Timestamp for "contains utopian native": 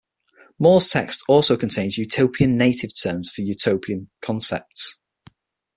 1.55-2.89